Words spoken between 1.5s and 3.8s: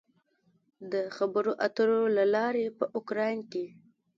اترو له لارې په اوکراین کې